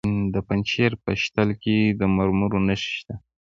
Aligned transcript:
د 0.33 0.35
پنجشیر 0.47 0.91
په 1.03 1.11
شتل 1.21 1.49
کې 1.63 1.77
د 1.99 2.01
مرمرو 2.15 2.59
نښې 2.67 2.91
شته. 2.97 3.15